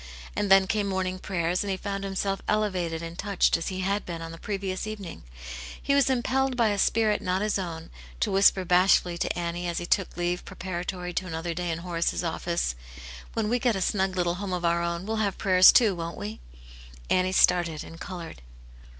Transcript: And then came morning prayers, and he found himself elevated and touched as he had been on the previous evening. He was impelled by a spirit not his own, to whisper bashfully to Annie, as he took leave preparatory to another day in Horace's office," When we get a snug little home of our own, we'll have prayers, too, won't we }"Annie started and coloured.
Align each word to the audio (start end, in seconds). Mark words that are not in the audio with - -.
And 0.35 0.49
then 0.51 0.65
came 0.65 0.87
morning 0.87 1.19
prayers, 1.19 1.63
and 1.63 1.69
he 1.69 1.77
found 1.77 2.03
himself 2.03 2.41
elevated 2.47 3.03
and 3.03 3.19
touched 3.19 3.55
as 3.55 3.67
he 3.67 3.81
had 3.81 4.03
been 4.03 4.19
on 4.19 4.31
the 4.31 4.39
previous 4.39 4.87
evening. 4.87 5.21
He 5.79 5.93
was 5.93 6.09
impelled 6.09 6.57
by 6.57 6.69
a 6.69 6.79
spirit 6.79 7.21
not 7.21 7.43
his 7.43 7.59
own, 7.59 7.91
to 8.21 8.31
whisper 8.31 8.65
bashfully 8.65 9.19
to 9.19 9.37
Annie, 9.37 9.67
as 9.67 9.77
he 9.77 9.85
took 9.85 10.17
leave 10.17 10.43
preparatory 10.43 11.13
to 11.13 11.27
another 11.27 11.53
day 11.53 11.69
in 11.69 11.77
Horace's 11.85 12.23
office," 12.23 12.73
When 13.33 13.47
we 13.47 13.59
get 13.59 13.75
a 13.75 13.79
snug 13.81 14.15
little 14.15 14.35
home 14.41 14.53
of 14.53 14.65
our 14.65 14.81
own, 14.81 15.05
we'll 15.05 15.17
have 15.17 15.37
prayers, 15.37 15.71
too, 15.71 15.93
won't 15.93 16.17
we 16.17 16.39
}"Annie 17.11 17.31
started 17.31 17.83
and 17.83 17.99
coloured. 17.99 18.41